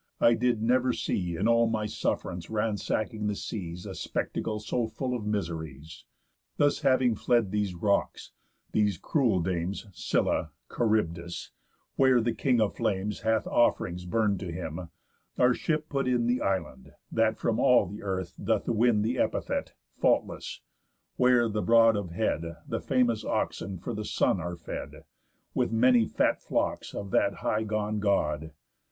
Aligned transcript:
I 0.19 0.33
did 0.33 0.63
never 0.63 0.93
see, 0.93 1.35
In 1.35 1.47
all 1.47 1.67
my 1.67 1.85
suff'rance 1.85 2.49
ransacking 2.49 3.27
the 3.27 3.35
seas, 3.35 3.85
A 3.85 3.93
spectacle 3.93 4.59
so 4.59 4.87
full 4.87 5.13
of 5.15 5.27
miseries. 5.27 6.05
Thus 6.57 6.79
having 6.79 7.13
fled 7.13 7.51
these 7.51 7.75
rocks 7.75 8.31
(these 8.71 8.97
cruel 8.97 9.41
dames 9.41 9.85
Scylla, 9.91 10.49
Charybdis) 10.75 11.51
where 11.97 12.19
the 12.19 12.33
King 12.33 12.59
of 12.59 12.77
flames 12.77 13.19
Hath 13.19 13.45
off'rings 13.45 14.05
burn'd 14.05 14.39
to 14.39 14.51
him, 14.51 14.89
our 15.37 15.53
ship 15.53 15.87
put 15.87 16.07
in 16.07 16.25
The 16.25 16.41
island 16.41 16.93
that 17.11 17.37
from 17.37 17.59
all 17.59 17.85
the 17.85 18.01
earth 18.01 18.33
doth 18.43 18.67
win 18.67 19.03
The 19.03 19.19
epithet 19.19 19.75
Faultless, 19.93 20.61
where 21.17 21.47
the 21.47 21.61
broad 21.61 21.95
of 21.95 22.09
head 22.09 22.43
And 22.67 22.83
famous 22.83 23.23
oxen 23.23 23.77
for 23.77 23.93
the 23.93 24.03
Sun 24.05 24.41
are 24.41 24.55
fed, 24.55 25.03
With 25.53 25.71
many 25.71 26.07
fat 26.07 26.41
flocks 26.41 26.95
of 26.95 27.11
that 27.11 27.35
high 27.45 27.61
gone 27.65 27.99
God. 27.99 28.49